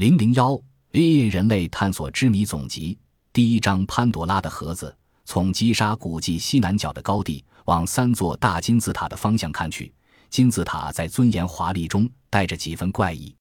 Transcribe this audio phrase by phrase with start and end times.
[0.00, 0.58] 零零幺
[0.92, 2.98] ，A 人类探索之谜总集
[3.34, 4.96] 第一章：潘多拉的盒子。
[5.26, 9.92] 从击沙古迹西南角的高地往三座大金字塔的方向看去，
[10.30, 13.36] 金字塔在尊严华丽中带着几分怪异。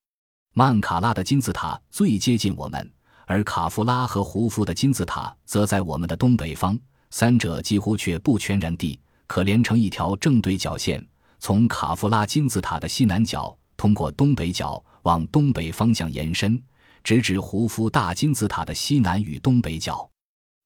[0.53, 2.91] 曼卡拉的金字塔最接近我们，
[3.25, 6.77] 而卡夫拉和胡夫的金字塔则在我们的东北方，
[7.09, 11.01] 三者几乎却不全然地可连成一条正对角线，
[11.39, 14.83] 从卡夫拉金字塔的西南角通过东北角。
[15.03, 16.61] 往东北方向延伸，
[17.03, 20.09] 直指胡夫大金字塔的西南与东北角。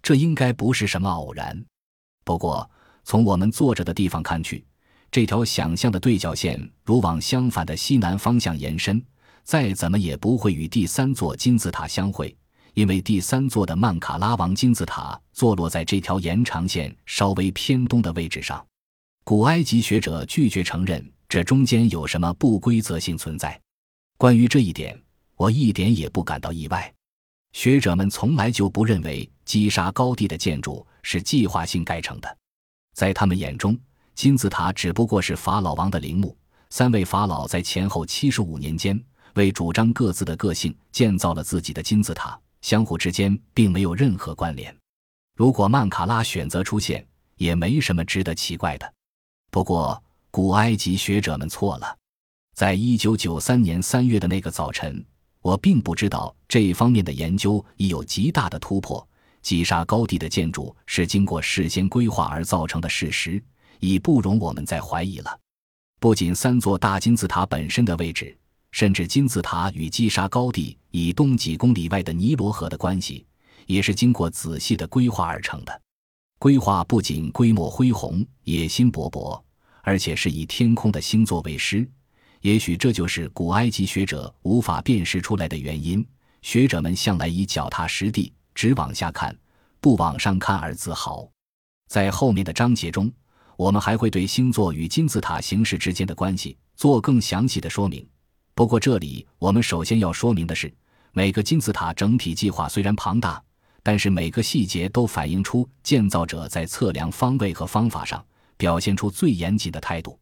[0.02, 1.64] 这应该不是什么偶然。
[2.24, 2.70] 不过，
[3.04, 4.66] 从我们坐着的地方看去，
[5.12, 9.02] 这条想象的对角线如往相反的西南方向延伸，
[9.44, 12.36] 再怎么也不会与第三座金字塔相会，
[12.74, 18.66] 因为第三座的曼卡拉王金字塔坐落在这条延长线稍微偏东的位置上。
[19.24, 23.58] 古埃及学者拒绝承认这中间有什么不规则性存在。
[24.18, 25.00] 关于这一点，
[25.36, 26.94] 我一点也不感到意外。
[27.52, 32.38] 学者们从来就不认为击杀高地的建筑是计划性盖成的，
[32.94, 33.78] 在他们眼中，
[34.16, 36.36] 金字塔只不过是法老王的陵墓。
[36.70, 39.00] 三位法老在前后七十五年间，
[39.36, 44.76] 为主张各自的个性建造了自己的金字塔，相互之间并没有任何关联。
[45.36, 47.06] 如果曼卡拉选择出现，
[47.36, 48.94] 也没什么值得奇怪的。
[49.52, 51.96] 不过，古埃及学者们错了。
[52.54, 55.04] 在一九九三年三月的那个早晨，
[55.42, 59.06] 我并不知道这方面的研究已有极大的突破。
[59.42, 63.44] 击沙高地的建筑是经过事先规划而造成的事实，
[63.80, 65.40] 已不容我们再怀疑了。
[66.00, 68.38] 不仅三座大金字塔本身的位置，
[68.72, 73.26] 甚至金字塔与击沙高地以东几公里外的尼罗河的关系，
[73.66, 75.82] 也是经过仔细的规划而成的。
[76.38, 79.42] 规划不仅规模恢宏、野心勃勃，
[79.82, 81.90] 而且是以天空的星座为师。
[82.44, 86.06] 也许这就是古埃及学者无法辨识出来的原因。
[86.42, 89.34] 学者们向来以脚踏实地、只往下看，
[89.80, 91.26] 不往上看而自豪。
[91.88, 93.10] 在后面的章节中，
[93.56, 98.06] 我们还会对星座与金字塔形式之间的关系做更详细的说明。
[98.54, 100.70] 不过，这里我们首先要说明的是，
[101.14, 103.42] 每个金字塔整体计划虽然庞大，
[103.82, 108.22] 但是每个细节都反映出建造者在测量方位和方法上
[108.58, 110.20] 表现出最严谨的态度。